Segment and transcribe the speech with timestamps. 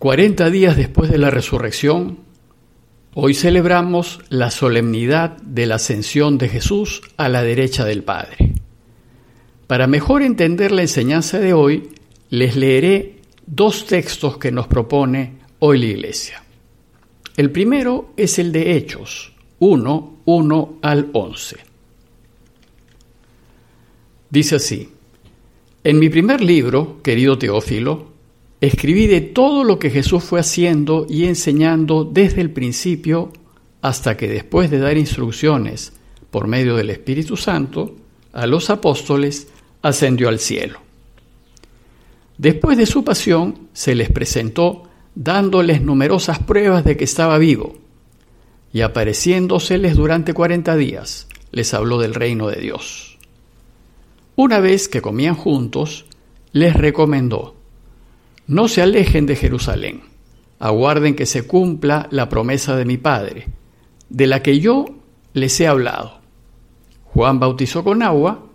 [0.00, 2.20] 40 días después de la resurrección,
[3.12, 8.54] hoy celebramos la solemnidad de la ascensión de Jesús a la derecha del Padre.
[9.66, 11.90] Para mejor entender la enseñanza de hoy,
[12.30, 16.42] les leeré dos textos que nos propone hoy la Iglesia.
[17.36, 21.56] El primero es el de Hechos 1, 1 al 11.
[24.30, 24.88] Dice así,
[25.84, 28.09] en mi primer libro, querido Teófilo,
[28.60, 33.32] Escribí de todo lo que Jesús fue haciendo y enseñando desde el principio
[33.80, 35.94] hasta que después de dar instrucciones
[36.30, 37.96] por medio del Espíritu Santo
[38.32, 39.48] a los apóstoles,
[39.82, 40.80] ascendió al cielo.
[42.38, 44.84] Después de su pasión, se les presentó
[45.14, 47.76] dándoles numerosas pruebas de que estaba vivo,
[48.72, 53.18] y apareciéndoseles durante cuarenta días, les habló del reino de Dios.
[54.36, 56.06] Una vez que comían juntos,
[56.52, 57.56] les recomendó,
[58.46, 60.02] no se alejen de Jerusalén,
[60.58, 63.48] aguarden que se cumpla la promesa de mi Padre,
[64.08, 64.86] de la que yo
[65.32, 66.20] les he hablado.
[67.04, 68.46] Juan bautizó con agua,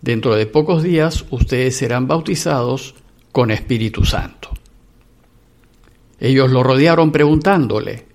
[0.00, 2.94] dentro de pocos días ustedes serán bautizados
[3.32, 4.50] con Espíritu Santo.
[6.20, 8.06] Ellos lo rodearon preguntándole,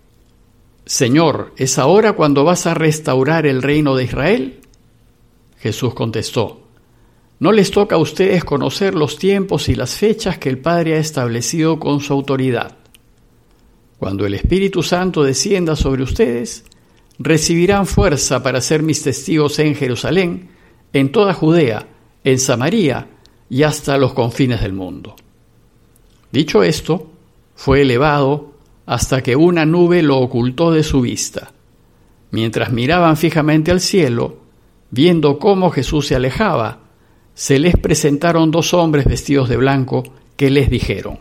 [0.86, 4.62] Señor, ¿es ahora cuando vas a restaurar el reino de Israel?
[5.60, 6.67] Jesús contestó,
[7.40, 11.00] no les toca a ustedes conocer los tiempos y las fechas que el Padre ha
[11.00, 12.78] establecido con su autoridad.
[14.00, 16.66] Cuando el Espíritu Santo descienda sobre ustedes,
[17.20, 20.50] recibirán fuerza para ser mis testigos en Jerusalén,
[20.94, 21.88] en toda Judea,
[22.24, 23.08] en Samaria
[23.50, 25.16] y hasta los confines del mundo.
[26.32, 27.10] Dicho esto,
[27.56, 28.54] fue elevado
[28.86, 31.52] hasta que una nube lo ocultó de su vista.
[32.32, 34.38] Mientras miraban fijamente al cielo,
[34.92, 36.87] viendo cómo Jesús se alejaba,
[37.38, 40.04] se les presentaron dos hombres vestidos de blanco
[40.36, 41.20] que les dijeron,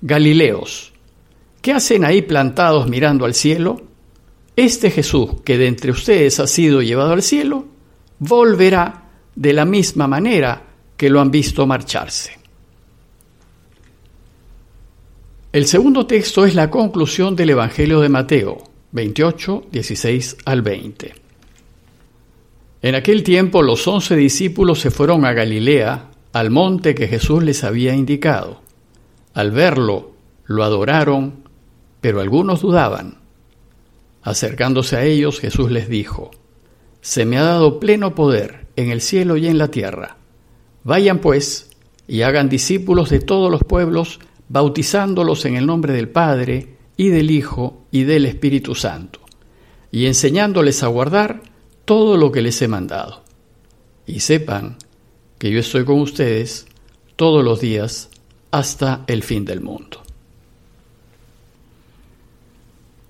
[0.00, 0.94] Galileos,
[1.60, 3.82] ¿qué hacen ahí plantados mirando al cielo?
[4.56, 7.66] Este Jesús que de entre ustedes ha sido llevado al cielo,
[8.18, 10.62] volverá de la misma manera
[10.96, 12.38] que lo han visto marcharse.
[15.52, 21.19] El segundo texto es la conclusión del Evangelio de Mateo, 28, 16 al 20.
[22.82, 27.62] En aquel tiempo los once discípulos se fueron a Galilea, al monte que Jesús les
[27.64, 28.62] había indicado.
[29.34, 30.12] Al verlo,
[30.46, 31.44] lo adoraron,
[32.00, 33.18] pero algunos dudaban.
[34.22, 36.30] Acercándose a ellos, Jesús les dijo,
[37.02, 40.16] Se me ha dado pleno poder en el cielo y en la tierra.
[40.82, 41.70] Vayan pues
[42.08, 47.30] y hagan discípulos de todos los pueblos, bautizándolos en el nombre del Padre, y del
[47.30, 49.20] Hijo, y del Espíritu Santo,
[49.90, 51.42] y enseñándoles a guardar
[51.90, 53.24] todo lo que les he mandado.
[54.06, 54.76] Y sepan
[55.38, 56.66] que yo estoy con ustedes
[57.16, 58.10] todos los días
[58.52, 60.00] hasta el fin del mundo.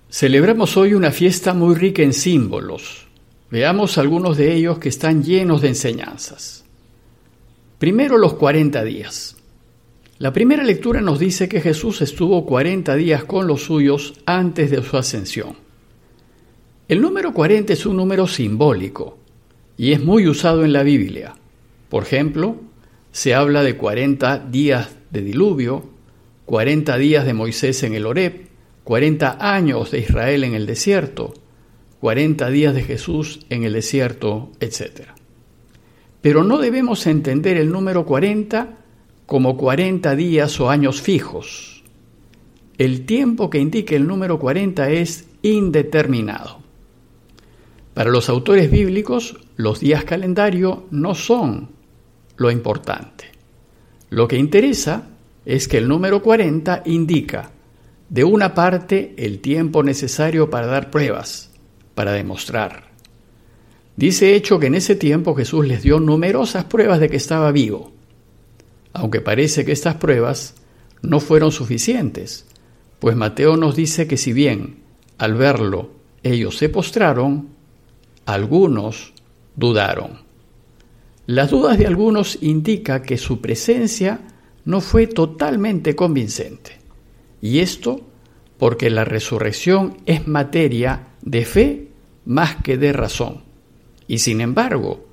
[0.08, 3.06] Celebramos hoy una fiesta muy rica en símbolos.
[3.50, 6.64] Veamos algunos de ellos que están llenos de enseñanzas.
[7.78, 9.36] Primero los 40 días.
[10.16, 14.82] La primera lectura nos dice que Jesús estuvo 40 días con los suyos antes de
[14.82, 15.69] su ascensión.
[16.90, 19.16] El número 40 es un número simbólico
[19.76, 21.36] y es muy usado en la Biblia.
[21.88, 22.56] Por ejemplo,
[23.12, 25.84] se habla de 40 días de diluvio,
[26.46, 28.48] 40 días de Moisés en el Horeb,
[28.82, 31.32] 40 años de Israel en el desierto,
[32.00, 35.10] 40 días de Jesús en el desierto, etc.
[36.20, 38.78] Pero no debemos entender el número 40
[39.26, 41.84] como 40 días o años fijos.
[42.78, 46.59] El tiempo que indica el número 40 es indeterminado.
[47.94, 51.70] Para los autores bíblicos, los días calendario no son
[52.36, 53.26] lo importante.
[54.10, 55.08] Lo que interesa
[55.44, 57.50] es que el número 40 indica,
[58.08, 61.50] de una parte, el tiempo necesario para dar pruebas,
[61.94, 62.90] para demostrar.
[63.96, 67.92] Dice hecho que en ese tiempo Jesús les dio numerosas pruebas de que estaba vivo,
[68.92, 70.54] aunque parece que estas pruebas
[71.02, 72.46] no fueron suficientes,
[72.98, 74.80] pues Mateo nos dice que si bien
[75.18, 75.90] al verlo
[76.22, 77.48] ellos se postraron,
[78.26, 79.12] algunos
[79.56, 80.20] dudaron.
[81.26, 84.20] Las dudas de algunos indica que su presencia
[84.64, 86.78] no fue totalmente convincente.
[87.40, 88.00] Y esto
[88.58, 91.88] porque la resurrección es materia de fe
[92.24, 93.42] más que de razón.
[94.06, 95.06] Y sin embargo,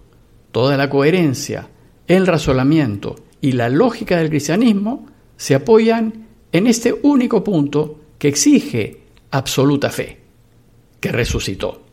[0.51, 1.69] toda la coherencia,
[2.07, 5.05] el razonamiento y la lógica del cristianismo
[5.37, 9.01] se apoyan en este único punto que exige
[9.31, 10.19] absoluta fe,
[10.99, 11.86] que resucitó.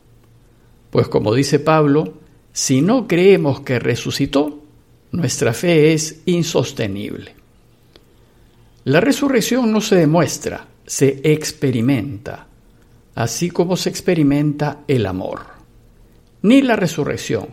[0.95, 2.13] Pues como dice Pablo,
[2.53, 4.63] si no creemos que resucitó,
[5.11, 7.35] nuestra fe es insostenible.
[8.85, 12.47] La resurrección no se demuestra, se experimenta,
[13.13, 15.41] así como se experimenta el amor.
[16.43, 17.47] Ni la resurrección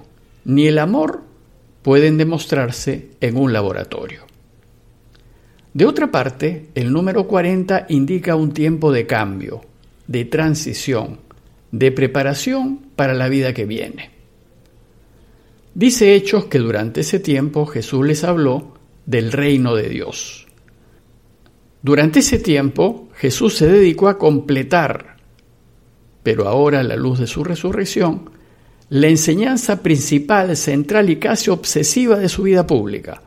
[0.44, 1.22] ni el amor
[1.82, 4.20] pueden demostrarse en un laboratorio.
[5.74, 9.62] De otra parte, el número 40 indica un tiempo de cambio,
[10.06, 11.18] de transición,
[11.72, 14.10] de preparación para la vida que viene.
[15.74, 18.74] Dice Hechos que durante ese tiempo Jesús les habló
[19.06, 20.46] del reino de Dios.
[21.82, 25.16] Durante ese tiempo Jesús se dedicó a completar,
[26.22, 28.30] pero ahora a la luz de su resurrección,
[28.90, 33.22] la enseñanza principal, central y casi obsesiva de su vida pública,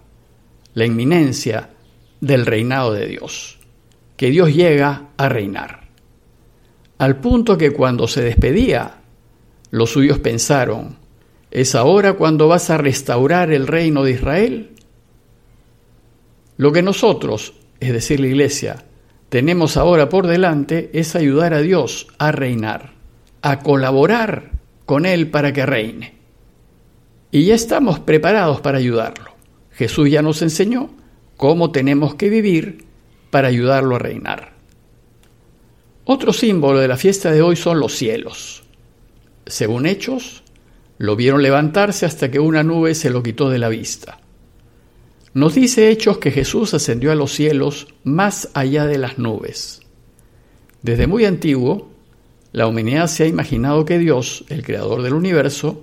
[0.75, 1.71] la inminencia
[2.21, 3.57] del reinado de Dios,
[4.15, 5.84] que Dios llega a reinar.
[6.97, 9.01] Al punto que cuando se despedía,
[9.71, 10.97] los suyos pensaron,
[11.51, 14.71] ¿es ahora cuando vas a restaurar el reino de Israel?
[16.57, 18.85] Lo que nosotros, es decir, la Iglesia,
[19.27, 22.93] tenemos ahora por delante es ayudar a Dios a reinar,
[23.41, 24.51] a colaborar
[24.85, 26.15] con Él para que reine.
[27.31, 29.31] Y ya estamos preparados para ayudarlo.
[29.71, 30.91] Jesús ya nos enseñó
[31.35, 32.85] cómo tenemos que vivir
[33.31, 34.54] para ayudarlo a reinar.
[36.05, 38.63] Otro símbolo de la fiesta de hoy son los cielos.
[39.47, 40.43] Según Hechos,
[40.99, 44.19] lo vieron levantarse hasta que una nube se lo quitó de la vista.
[45.33, 49.81] Nos dice Hechos que Jesús ascendió a los cielos más allá de las nubes.
[50.83, 51.89] Desde muy antiguo,
[52.51, 55.81] la humanidad se ha imaginado que Dios, el creador del universo,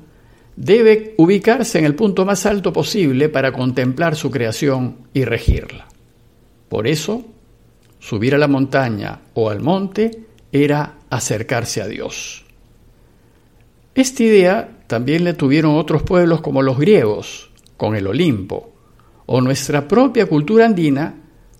[0.54, 5.88] debe ubicarse en el punto más alto posible para contemplar su creación y regirla.
[6.68, 7.24] Por eso,
[8.02, 12.44] subir a la montaña o al monte era acercarse a Dios.
[13.94, 18.72] Esta idea también la tuvieron otros pueblos como los griegos, con el Olimpo,
[19.26, 21.14] o nuestra propia cultura andina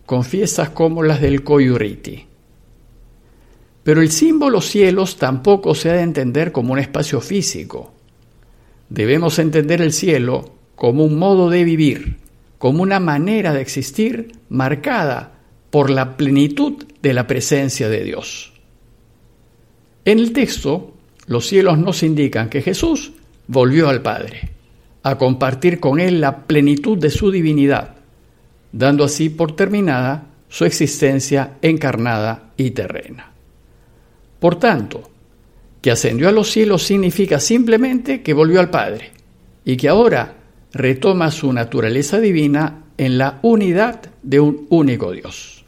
[0.04, 2.26] con fiestas como las del Coyuriti.
[3.84, 7.92] Pero el símbolo cielos tampoco se ha de entender como un espacio físico.
[8.88, 12.16] Debemos entender el cielo como un modo de vivir,
[12.58, 15.32] como una manera de existir marcada
[15.72, 18.52] por la plenitud de la presencia de Dios.
[20.04, 20.92] En el texto,
[21.26, 23.14] los cielos nos indican que Jesús
[23.46, 24.50] volvió al Padre,
[25.02, 27.94] a compartir con Él la plenitud de su divinidad,
[28.70, 33.32] dando así por terminada su existencia encarnada y terrena.
[34.40, 35.08] Por tanto,
[35.80, 39.12] que ascendió a los cielos significa simplemente que volvió al Padre
[39.64, 40.36] y que ahora
[40.74, 45.61] retoma su naturaleza divina en la unidad de un único Dios.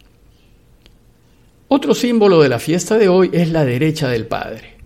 [1.76, 4.76] Otro símbolo de la fiesta de hoy es la derecha del Padre.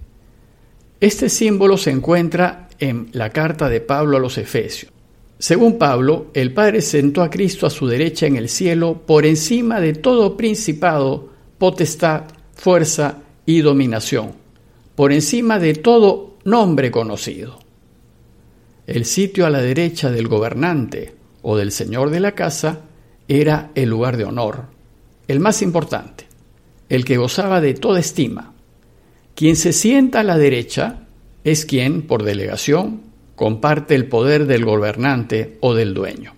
[0.98, 4.90] Este símbolo se encuentra en la carta de Pablo a los Efesios.
[5.38, 9.82] Según Pablo, el Padre sentó a Cristo a su derecha en el cielo por encima
[9.82, 12.22] de todo principado, potestad,
[12.54, 14.32] fuerza y dominación,
[14.94, 17.58] por encima de todo nombre conocido.
[18.86, 22.80] El sitio a la derecha del gobernante o del señor de la casa
[23.28, 24.64] era el lugar de honor,
[25.28, 26.27] el más importante,
[26.88, 28.54] el que gozaba de toda estima.
[29.34, 31.06] Quien se sienta a la derecha
[31.44, 33.02] es quien, por delegación,
[33.36, 36.34] comparte el poder del gobernante o del dueño.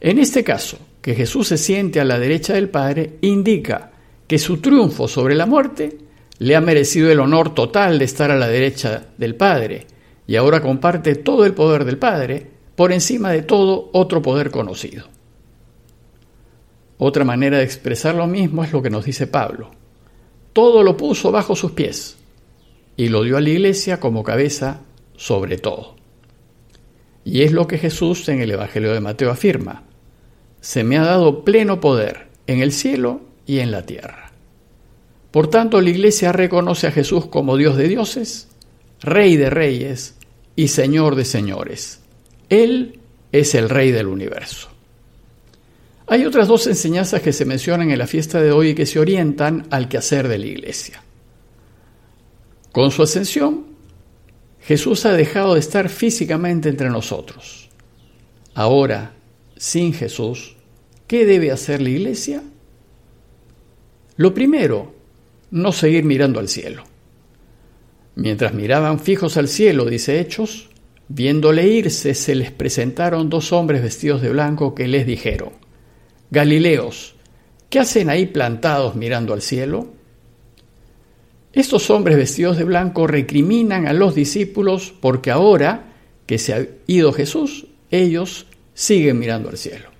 [0.00, 3.92] En este caso, que Jesús se siente a la derecha del Padre indica
[4.26, 5.98] que su triunfo sobre la muerte
[6.38, 9.86] le ha merecido el honor total de estar a la derecha del Padre
[10.26, 15.13] y ahora comparte todo el poder del Padre por encima de todo otro poder conocido.
[16.98, 19.70] Otra manera de expresar lo mismo es lo que nos dice Pablo.
[20.52, 22.16] Todo lo puso bajo sus pies
[22.96, 24.82] y lo dio a la iglesia como cabeza
[25.16, 25.96] sobre todo.
[27.24, 29.84] Y es lo que Jesús en el Evangelio de Mateo afirma.
[30.60, 34.32] Se me ha dado pleno poder en el cielo y en la tierra.
[35.30, 38.48] Por tanto, la Iglesia reconoce a Jesús como Dios de dioses,
[39.00, 40.16] Rey de reyes
[40.54, 42.00] y Señor de señores.
[42.48, 43.00] Él
[43.32, 44.73] es el Rey del universo.
[46.06, 48.98] Hay otras dos enseñanzas que se mencionan en la fiesta de hoy y que se
[48.98, 51.02] orientan al quehacer de la Iglesia.
[52.72, 53.66] Con su ascensión,
[54.60, 57.70] Jesús ha dejado de estar físicamente entre nosotros.
[58.54, 59.12] Ahora,
[59.56, 60.56] sin Jesús,
[61.06, 62.42] ¿qué debe hacer la Iglesia?
[64.16, 64.94] Lo primero,
[65.50, 66.84] no seguir mirando al cielo.
[68.16, 70.68] Mientras miraban fijos al cielo, dice Hechos,
[71.08, 75.63] viéndole irse, se les presentaron dos hombres vestidos de blanco que les dijeron,
[76.34, 77.14] Galileos,
[77.70, 79.86] ¿qué hacen ahí plantados mirando al cielo?
[81.52, 85.92] Estos hombres vestidos de blanco recriminan a los discípulos porque ahora
[86.26, 89.90] que se ha ido Jesús, ellos siguen mirando al cielo.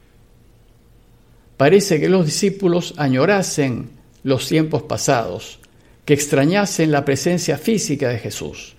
[1.57, 3.91] parece que los discípulos añorasen
[4.25, 5.61] los tiempos pasados,
[6.05, 8.75] que extrañasen la presencia física de Jesús.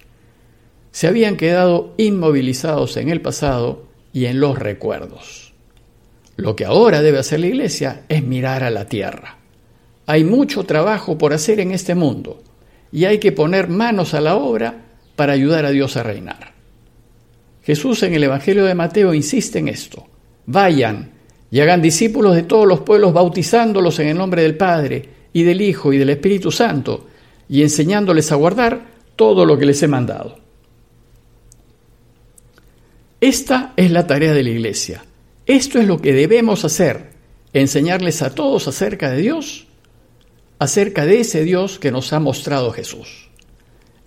[0.91, 5.44] Se habían quedado inmovilizados en el pasado y en los recuerdos.
[6.37, 9.37] Lo que ahora debe hacer la Iglesia es mirar a la tierra.
[10.05, 12.43] Hay mucho trabajo por hacer en este mundo
[12.91, 16.53] y hay que poner manos a la obra para ayudar a Dios a reinar.
[17.63, 20.05] Jesús en el Evangelio de Mateo insiste en esto.
[20.45, 21.11] Vayan
[21.49, 25.61] y hagan discípulos de todos los pueblos bautizándolos en el nombre del Padre y del
[25.61, 27.07] Hijo y del Espíritu Santo
[27.49, 28.81] y enseñándoles a guardar
[29.15, 30.37] todo lo que les he mandado.
[33.19, 35.03] Esta es la tarea de la Iglesia.
[35.45, 37.11] Esto es lo que debemos hacer,
[37.53, 39.67] enseñarles a todos acerca de Dios,
[40.57, 43.29] acerca de ese Dios que nos ha mostrado Jesús.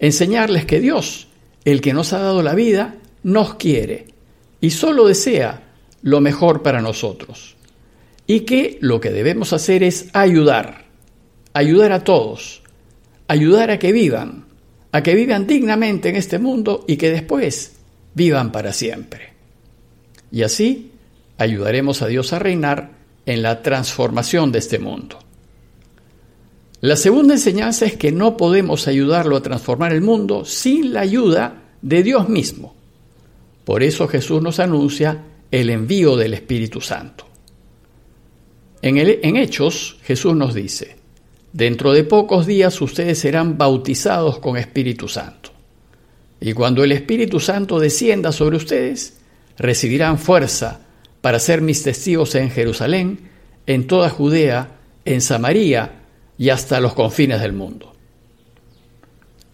[0.01, 1.29] Enseñarles que Dios,
[1.65, 4.07] el que nos ha dado la vida, nos quiere
[4.61, 5.63] y solo desea
[6.03, 7.57] lo mejor para nosotros.
[8.27, 10.87] Y que lo que debemos hacer es ayudar,
[11.55, 12.63] ayudar a todos,
[13.29, 14.47] ayudar a que vivan,
[14.93, 17.77] a que vivan dignamente en este mundo y que después
[18.15, 19.33] vivan para siempre.
[20.31, 20.93] Y así
[21.39, 22.91] ayudaremos a Dios a reinar
[23.25, 25.19] en la transformación de este mundo.
[26.81, 31.63] La segunda enseñanza es que no podemos ayudarlo a transformar el mundo sin la ayuda
[31.83, 32.75] de Dios mismo.
[33.65, 37.27] Por eso Jesús nos anuncia el envío del Espíritu Santo.
[38.81, 40.97] En, en Hechos Jesús nos dice,
[41.53, 45.51] dentro de pocos días ustedes serán bautizados con Espíritu Santo.
[46.41, 49.19] Y cuando el Espíritu Santo descienda sobre ustedes,
[49.59, 50.81] recibirán fuerza
[51.21, 53.31] para ser mis testigos en Jerusalén,
[53.67, 56.03] en toda Judea, en Samaria
[56.37, 57.95] y hasta los confines del mundo.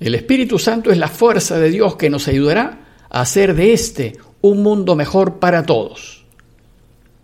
[0.01, 4.19] El Espíritu Santo es la fuerza de Dios que nos ayudará a hacer de este
[4.41, 6.25] un mundo mejor para todos.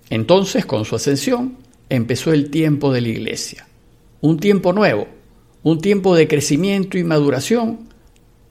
[0.08, 3.66] Entonces, con su ascensión, empezó el tiempo de la iglesia,
[4.20, 5.06] un tiempo nuevo,
[5.62, 7.80] un tiempo de crecimiento y maduración,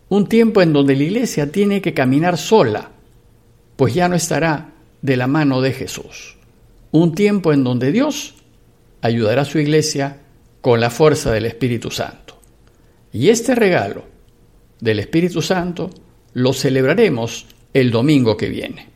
[0.09, 2.91] un tiempo en donde la iglesia tiene que caminar sola,
[3.75, 6.37] pues ya no estará de la mano de Jesús.
[6.91, 8.35] Un tiempo en donde Dios
[9.01, 10.21] ayudará a su iglesia
[10.61, 12.39] con la fuerza del Espíritu Santo.
[13.13, 14.03] Y este regalo
[14.79, 15.89] del Espíritu Santo
[16.33, 18.87] lo celebraremos el domingo que viene.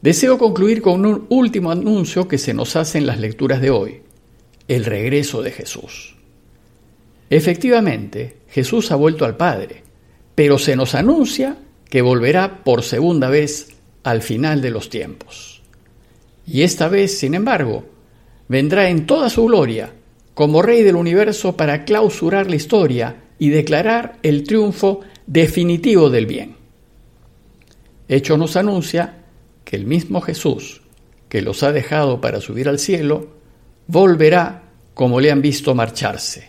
[0.00, 4.02] Deseo concluir con un último anuncio que se nos hace en las lecturas de hoy,
[4.66, 6.16] el regreso de Jesús.
[7.30, 9.82] Efectivamente, Jesús ha vuelto al Padre,
[10.34, 11.56] pero se nos anuncia
[11.88, 13.68] que volverá por segunda vez
[14.02, 15.62] al final de los tiempos.
[16.46, 17.84] Y esta vez, sin embargo,
[18.48, 19.92] vendrá en toda su gloria
[20.34, 26.56] como Rey del universo para clausurar la historia y declarar el triunfo definitivo del bien.
[28.08, 29.24] Hecho nos anuncia
[29.64, 30.82] que el mismo Jesús,
[31.28, 33.28] que los ha dejado para subir al cielo,
[33.86, 36.48] volverá como le han visto marcharse,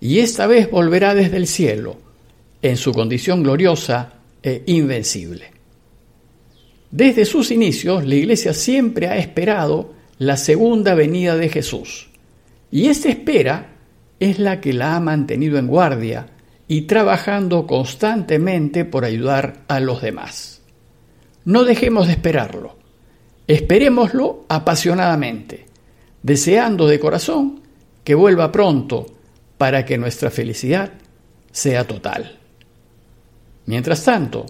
[0.00, 1.98] y esta vez volverá desde el cielo,
[2.62, 5.55] en su condición gloriosa e invencible.
[6.90, 12.08] Desde sus inicios, la Iglesia siempre ha esperado la segunda venida de Jesús,
[12.70, 13.76] y esta espera
[14.18, 16.28] es la que la ha mantenido en guardia
[16.68, 20.62] y trabajando constantemente por ayudar a los demás.
[21.44, 22.76] No dejemos de esperarlo,
[23.46, 25.66] esperémoslo apasionadamente,
[26.22, 27.60] deseando de corazón
[28.02, 29.06] que vuelva pronto
[29.58, 30.92] para que nuestra felicidad
[31.52, 32.38] sea total.
[33.66, 34.46] Mientras tanto,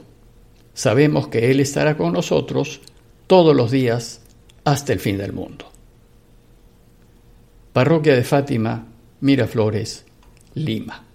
[0.76, 2.82] sabemos que Él estará con nosotros
[3.26, 4.20] todos los días
[4.62, 5.64] hasta el fin del mundo.
[7.72, 8.86] Parroquia de Fátima,
[9.20, 10.04] Miraflores,
[10.54, 11.05] Lima.